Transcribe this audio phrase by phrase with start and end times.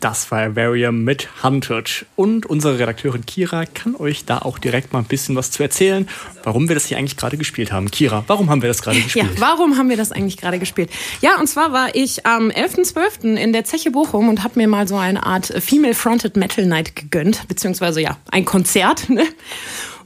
[0.00, 2.06] Das war Varium mit Hunted.
[2.14, 6.08] Und unsere Redakteurin Kira kann euch da auch direkt mal ein bisschen was zu erzählen,
[6.44, 7.90] warum wir das hier eigentlich gerade gespielt haben.
[7.90, 9.26] Kira, warum haben wir das gerade gespielt?
[9.26, 10.88] Ja, warum haben wir das eigentlich gerade gespielt?
[11.20, 13.34] Ja, und zwar war ich am 11.12.
[13.34, 16.94] in der Zeche Bochum und habe mir mal so eine Art Female Fronted Metal Night
[16.94, 19.08] gegönnt, beziehungsweise ja, ein Konzert.
[19.18, 19.24] Ne?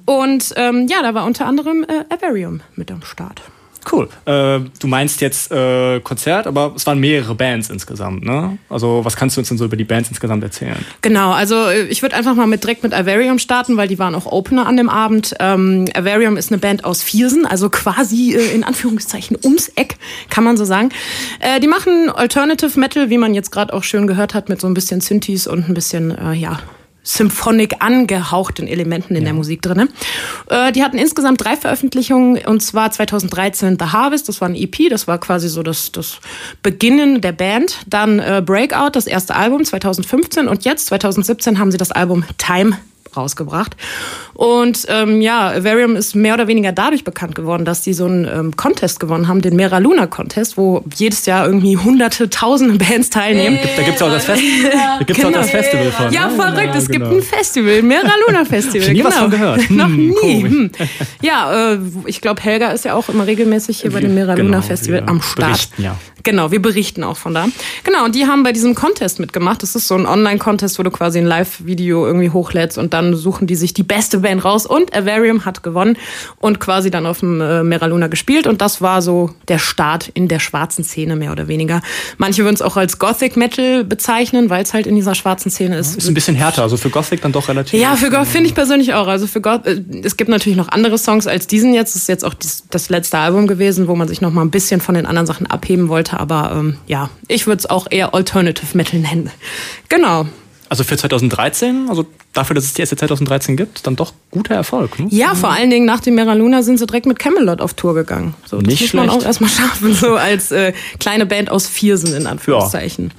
[0.06, 3.42] Und ähm, ja, da war unter anderem äh, Avarium mit am Start.
[3.90, 4.08] Cool.
[4.26, 8.58] Äh, du meinst jetzt äh, Konzert, aber es waren mehrere Bands insgesamt, ne?
[8.68, 10.76] Also was kannst du uns denn so über die Bands insgesamt erzählen?
[11.00, 14.14] Genau, also äh, ich würde einfach mal mit direkt mit Avarium starten, weil die waren
[14.14, 15.34] auch Opener an dem Abend.
[15.40, 19.96] Ähm, Avarium ist eine Band aus Viersen, also quasi äh, in Anführungszeichen ums Eck,
[20.30, 20.90] kann man so sagen.
[21.40, 24.68] Äh, die machen Alternative Metal, wie man jetzt gerade auch schön gehört hat, mit so
[24.68, 26.60] ein bisschen Synthes und ein bisschen, äh, ja,
[27.02, 29.26] Symphonic angehauchten Elementen in ja.
[29.26, 29.88] der Musik drin.
[30.48, 34.88] Äh, die hatten insgesamt drei Veröffentlichungen und zwar 2013 The Harvest, das war ein EP,
[34.90, 36.20] das war quasi so das, das
[36.62, 37.80] Beginnen der Band.
[37.86, 42.78] Dann äh, Breakout, das erste Album 2015 und jetzt 2017 haben sie das Album Time
[43.16, 43.76] rausgebracht.
[44.34, 48.26] Und ähm, ja, Varium ist mehr oder weniger dadurch bekannt geworden, dass die so einen
[48.26, 53.10] ähm, Contest gewonnen haben, den Mera Luna Contest, wo jedes Jahr irgendwie hunderte, tausende Bands
[53.10, 53.56] teilnehmen.
[53.56, 54.98] Äh, da gibt es auch das, Fest ja.
[54.98, 55.28] da gibt's genau.
[55.28, 56.12] auch das Festival von.
[56.12, 56.36] Ja, ne?
[56.36, 57.10] verrückt, ja, es genau.
[57.10, 58.82] gibt ein Festival, Mera Luna Festival.
[58.82, 59.10] Ich nie genau.
[59.10, 59.70] was von gehört.
[59.70, 60.42] Noch hm, nie.
[60.42, 60.70] Hm.
[61.20, 64.56] Ja, äh, ich glaube, Helga ist ja auch immer regelmäßig hier bei dem Mera Luna
[64.56, 65.68] genau, Festival am Start.
[65.78, 65.96] Ja.
[66.24, 67.48] Genau, wir berichten auch von da.
[67.84, 69.62] Genau, und die haben bei diesem Contest mitgemacht.
[69.62, 73.46] Das ist so ein Online-Contest, wo du quasi ein Live-Video irgendwie hochlädst und dann suchen
[73.46, 74.66] die sich die beste Band raus.
[74.66, 75.96] Und Avarium hat gewonnen
[76.38, 78.46] und quasi dann auf dem äh, Meraluna gespielt.
[78.46, 81.82] Und das war so der Start in der schwarzen Szene, mehr oder weniger.
[82.18, 85.78] Manche würden es auch als Gothic Metal bezeichnen, weil es halt in dieser schwarzen Szene
[85.78, 85.96] ist.
[85.96, 87.80] Ist ein bisschen härter, also für Gothic dann doch relativ.
[87.80, 89.06] Ja, für Gothic finde ich persönlich auch.
[89.06, 91.94] Also für Gott, äh, es gibt natürlich noch andere Songs als diesen jetzt.
[91.94, 94.50] Das ist jetzt auch das, das letzte Album gewesen, wo man sich noch mal ein
[94.50, 96.18] bisschen von den anderen Sachen abheben wollte.
[96.18, 99.30] Aber ähm, ja, ich würde es auch eher Alternative Metal nennen.
[99.88, 100.26] Genau.
[100.72, 104.98] Also für 2013, also dafür, dass es die erste 2013 gibt, dann doch guter Erfolg.
[104.98, 105.06] Ne?
[105.10, 107.92] Ja, vor allen Dingen nach dem Mera Luna sind sie direkt mit Camelot auf Tour
[107.94, 108.32] gegangen.
[108.46, 109.06] So, das Nicht muss schlecht.
[109.06, 113.12] man auch erstmal schaffen, so als äh, kleine Band aus Viersen in Anführungszeichen.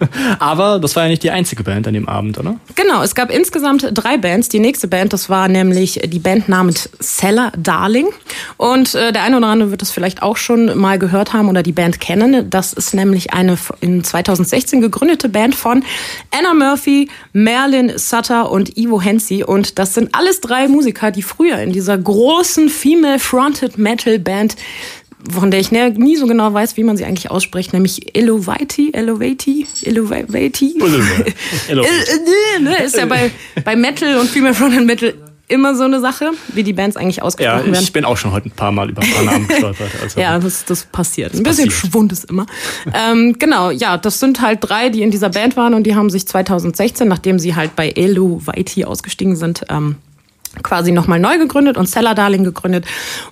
[0.00, 0.08] Ja.
[0.40, 2.56] Aber das war ja nicht die einzige Band an dem Abend, oder?
[2.74, 4.48] Genau, es gab insgesamt drei Bands.
[4.48, 8.08] Die nächste Band, das war nämlich die Band namens Cellar Darling.
[8.56, 11.62] Und äh, der eine oder andere wird das vielleicht auch schon mal gehört haben oder
[11.62, 12.50] die Band kennen.
[12.50, 15.84] Das ist nämlich eine in 2016 gegründete Band von
[16.36, 16.95] Anna Murphy,
[17.32, 19.44] Merlin Sutter und Ivo Hensi.
[19.44, 24.56] Und das sind alles drei Musiker, die früher in dieser großen Female-Fronted Metal Band
[25.30, 29.66] von der ich nie so genau weiß, wie man sie eigentlich ausspricht, nämlich Elovati, Elovati,
[29.82, 30.74] Elovati.
[32.84, 33.30] Ist ja bei,
[33.64, 35.14] bei Metal und Female Fronted Metal
[35.48, 37.74] immer so eine Sache, wie die Bands eigentlich ausgesprochen werden.
[37.74, 39.90] Ja, ich bin auch schon heute ein paar Mal über ein paar Namen gestolpert.
[40.02, 41.32] Also ja, das, das passiert.
[41.32, 41.92] Das ein bisschen passiert.
[41.92, 42.46] Schwund ist immer.
[42.92, 46.10] ähm, genau, ja, das sind halt drei, die in dieser Band waren und die haben
[46.10, 49.96] sich 2016, nachdem sie halt bei Elo Whitey ausgestiegen sind, ähm,
[50.62, 52.86] quasi nochmal neu gegründet und Cellar Darling gegründet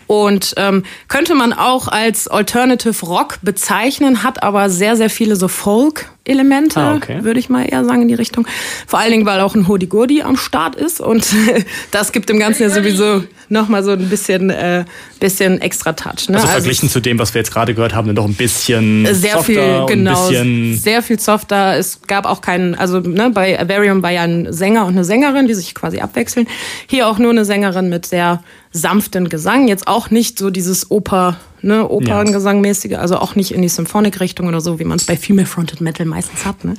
[0.07, 5.49] und ähm, könnte man auch als Alternative Rock bezeichnen, hat aber sehr, sehr viele so
[5.49, 7.23] Folk Elemente, ah, okay.
[7.23, 8.47] würde ich mal eher sagen, in die Richtung.
[8.87, 11.27] Vor allen Dingen, weil auch ein Hodi Gurdi am Start ist und
[11.91, 14.87] das gibt dem Ganzen ja sowieso nochmal so ein bisschen, äh,
[15.21, 16.29] bisschen extra Touch.
[16.29, 16.37] Ne?
[16.37, 19.35] Also, also verglichen zu dem, was wir jetzt gerade gehört haben, noch ein bisschen sehr
[19.35, 21.77] softer viel, genau, bisschen sehr viel softer.
[21.77, 25.47] Es gab auch keinen, also ne, bei Avarium war ja ein Sänger und eine Sängerin,
[25.47, 26.49] die sich quasi abwechseln.
[26.87, 28.43] Hier auch nur eine Sängerin mit sehr
[28.75, 29.69] sanften Gesang.
[29.69, 34.61] Jetzt auch nicht so dieses Oper, ne, Operngesangmäßige, also auch nicht in die Symphonic-Richtung oder
[34.61, 36.65] so, wie man es bei Female Fronted Metal meistens hat.
[36.65, 36.75] Ne?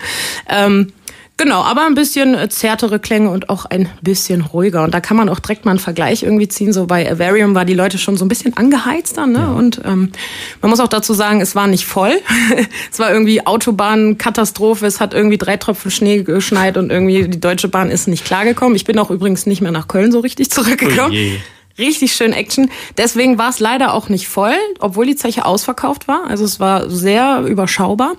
[0.48, 0.92] Ähm,
[1.38, 4.86] Genau, aber ein bisschen äh, zärtere Klänge und auch ein bisschen ruhiger.
[4.86, 6.72] Und da kann man auch direkt mal einen Vergleich irgendwie ziehen.
[6.72, 9.28] So bei Avarium war die Leute schon so ein bisschen angeheizter.
[9.28, 9.40] Ne?
[9.40, 9.52] Ja.
[9.52, 10.14] Und ähm,
[10.62, 12.14] man muss auch dazu sagen, es war nicht voll.
[12.92, 14.86] es war irgendwie Autobahnkatastrophe.
[14.86, 18.78] Es hat irgendwie drei Tropfen Schnee geschneit und irgendwie die Deutsche Bahn ist nicht klargekommen.
[18.78, 21.12] Ich bin auch übrigens nicht mehr nach Köln so richtig zurückgekommen.
[21.12, 22.70] Oh richtig schön Action.
[22.98, 26.28] Deswegen war es leider auch nicht voll, obwohl die Zeche ausverkauft war.
[26.28, 28.14] Also es war sehr überschaubar.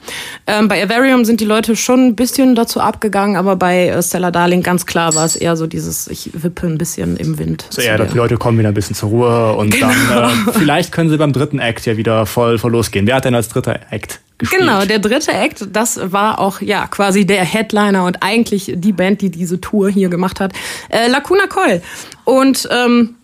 [0.46, 4.30] Ähm, bei Avarium sind die Leute schon ein bisschen dazu abgegangen, aber bei äh, Stella
[4.30, 7.66] Darling ganz klar war es eher so dieses, ich wippe ein bisschen im Wind.
[7.70, 9.88] So eher, die Leute kommen wieder ein bisschen zur Ruhe und genau.
[10.08, 13.06] dann äh, vielleicht können sie beim dritten Act ja wieder voll, voll losgehen.
[13.06, 14.60] Wer hat denn als dritter Act Gespielt.
[14.60, 19.22] Genau, der dritte Act, das war auch ja quasi der Headliner und eigentlich die Band,
[19.22, 20.52] die diese Tour hier gemacht hat,
[20.90, 21.80] äh, Lacuna Coil.
[22.24, 23.14] Und ähm,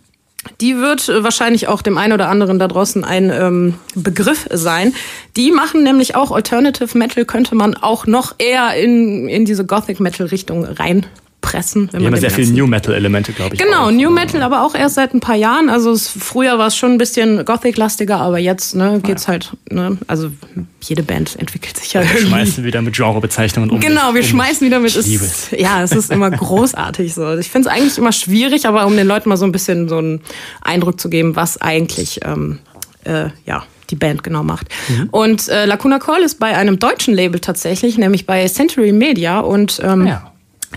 [0.61, 4.95] die wird wahrscheinlich auch dem einen oder anderen da draußen ein ähm, Begriff sein.
[5.37, 10.01] Die machen nämlich auch Alternative Metal, könnte man auch noch eher in, in diese Gothic
[10.01, 11.07] Metal Richtung rein
[11.53, 11.89] pressen.
[11.93, 13.61] Wenn man sehr viele New Metal-Elemente, glaube ich.
[13.61, 13.91] Genau, auch.
[13.91, 15.69] New Metal, aber auch erst seit ein paar Jahren.
[15.69, 19.29] Also es, früher war es schon ein bisschen Gothic-lastiger, aber jetzt ne, geht's ja.
[19.29, 20.31] halt, ne, also
[20.81, 22.23] jede Band entwickelt sich ja wir irgendwie.
[22.23, 23.81] Wir schmeißen wieder mit Genrebezeichnungen um.
[23.81, 24.97] Genau, wir um schmeißen wieder mit.
[24.97, 27.37] Ist, ja, es ist immer großartig so.
[27.37, 29.99] Ich finde es eigentlich immer schwierig, aber um den Leuten mal so ein bisschen so
[29.99, 30.21] einen
[30.63, 32.61] Eindruck zu geben, was eigentlich ähm,
[33.05, 34.69] äh, ja die Band genau macht.
[34.89, 35.09] Mhm.
[35.11, 39.81] Und äh, Lacuna Call ist bei einem deutschen Label tatsächlich, nämlich bei Century Media und
[39.85, 40.32] ähm, ja.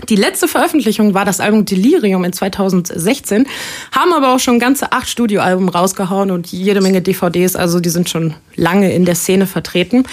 [0.08, 3.46] Die letzte Veröffentlichung war das Album Delirium in 2016,
[3.92, 8.08] haben aber auch schon ganze acht Studioalben rausgehauen und jede Menge DVDs, also die sind
[8.08, 10.04] schon lange in der Szene vertreten.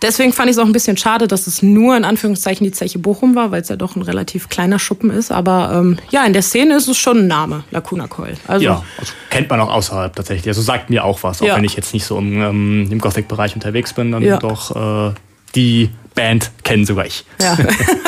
[0.00, 2.98] Deswegen fand ich es auch ein bisschen schade, dass es nur in Anführungszeichen die Zeche
[2.98, 5.32] Bochum war, weil es ja doch ein relativ kleiner Schuppen ist.
[5.32, 8.34] Aber ähm, ja, in der Szene ist es schon ein Name, Lacuna Coil.
[8.46, 10.48] Also, ja, also kennt man auch außerhalb tatsächlich.
[10.48, 11.56] Also sagt mir auch was, auch ja.
[11.56, 14.38] wenn ich jetzt nicht so im, ähm, im Gothic-Bereich unterwegs bin, dann ja.
[14.38, 15.14] doch äh,
[15.54, 17.24] die Band kennen sogar ich.
[17.40, 17.56] Ja.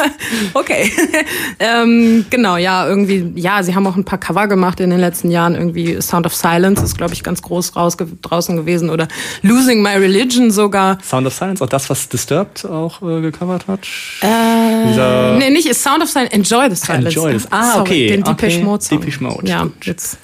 [0.54, 0.90] okay.
[1.58, 5.30] ähm, genau, ja, irgendwie, ja, sie haben auch ein paar Cover gemacht in den letzten
[5.30, 5.54] Jahren.
[5.54, 8.90] Irgendwie Sound of Silence ist, glaube ich, ganz groß raus, draußen gewesen.
[8.90, 9.08] Oder
[9.42, 10.98] Losing My Religion sogar.
[11.02, 13.80] Sound of Silence, auch das, was Disturbed auch äh, gecovert hat?
[14.20, 17.08] Äh, Dieser nee, nicht Sound of Silence, Enjoy the Silence.
[17.08, 18.06] Enjoy the Ah, Sorry, okay.
[18.08, 18.64] Den Depeche okay.
[18.64, 19.00] Mode Song.
[19.00, 19.48] Depeche Mode.
[19.48, 20.18] Ja, jetzt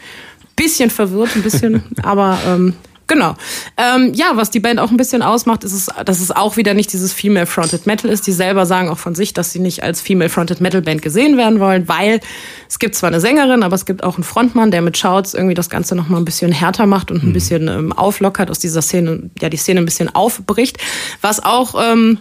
[0.61, 2.75] bisschen verwirrt, ein bisschen, aber ähm,
[3.11, 3.35] Genau.
[3.77, 6.75] Ähm, ja, was die Band auch ein bisschen ausmacht, ist es, dass es auch wieder
[6.75, 8.25] nicht dieses Female-Fronted Metal ist.
[8.29, 11.59] Die selber sagen auch von sich, dass sie nicht als Female-Fronted Metal Band gesehen werden
[11.59, 12.21] wollen, weil
[12.69, 15.55] es gibt zwar eine Sängerin, aber es gibt auch einen Frontmann, der mit Shouts irgendwie
[15.55, 17.33] das Ganze nochmal ein bisschen härter macht und ein mhm.
[17.33, 20.79] bisschen ähm, auflockert, aus dieser Szene, ja, die Szene ein bisschen aufbricht.
[21.21, 22.21] Was auch, ähm,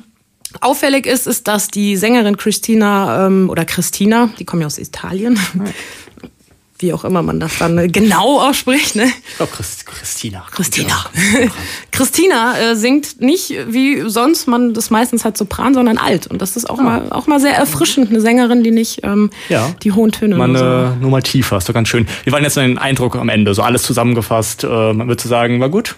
[0.61, 5.37] Auffällig ist, ist, dass die Sängerin Christina ähm, oder Christina, die kommen ja aus Italien,
[6.79, 8.95] wie auch immer man das dann äh, genau ausspricht.
[8.95, 9.11] Ne?
[9.37, 10.45] Glaube Christina.
[10.51, 11.05] Christina.
[11.91, 16.27] Christina äh, singt nicht wie sonst man das meistens hat Sopran, sondern alt.
[16.27, 16.83] Und das ist auch, ah.
[16.83, 18.09] mal, auch mal sehr erfrischend.
[18.09, 19.73] Eine Sängerin, die nicht ähm, ja.
[19.83, 20.63] die hohen Töne man, so.
[20.63, 21.57] äh, nur mal tiefer.
[21.57, 22.07] Ist doch ganz schön.
[22.23, 23.53] Wir waren jetzt einen Eindruck am Ende.
[23.53, 24.63] So alles zusammengefasst.
[24.63, 25.95] Äh, man würde sagen, war gut.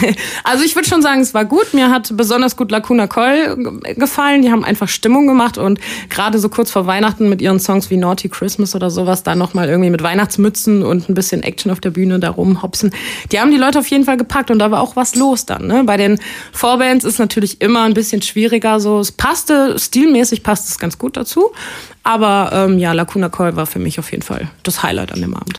[0.44, 1.74] Also ich würde schon sagen, es war gut.
[1.74, 3.56] Mir hat besonders gut Lacuna Coil
[3.96, 4.42] gefallen.
[4.42, 5.78] Die haben einfach Stimmung gemacht und
[6.08, 9.68] gerade so kurz vor Weihnachten mit ihren Songs wie Naughty Christmas oder sowas, da nochmal
[9.68, 12.92] irgendwie mit Weihnachtsmützen und ein bisschen Action auf der Bühne da rumhopsen.
[13.32, 15.66] Die haben die Leute auf jeden Fall gepackt und da war auch was los dann.
[15.66, 15.84] Ne?
[15.84, 16.18] Bei den
[16.52, 18.80] Vorbands ist natürlich immer ein bisschen schwieriger.
[18.80, 21.52] So, es passte, stilmäßig passt es ganz gut dazu.
[22.02, 25.34] Aber ähm, ja, Lacuna Coil war für mich auf jeden Fall das Highlight an dem
[25.34, 25.54] Abend.